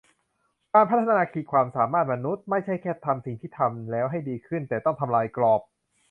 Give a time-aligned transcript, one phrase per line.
[0.73, 5.61] การพัฒนาขีดความสามารถมนุษย์ ไม่ใช่แค่ทำสิ่งที่ทำได้แล้วให้ดีขึ้น แต่ต้องทำลายกรอบ